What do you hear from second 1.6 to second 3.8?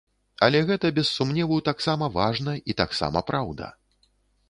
таксама важна і таксама праўда.